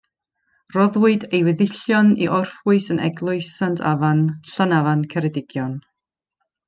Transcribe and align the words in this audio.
Rhoddwyd 0.75 1.25
ei 1.27 1.41
weddillion 1.47 2.09
i 2.27 2.29
orffwys 2.37 2.87
yn 2.95 3.03
Eglwys 3.09 3.53
Sant 3.61 3.85
Afan, 3.91 4.25
Llanafan, 4.55 5.05
Ceredigion. 5.13 5.79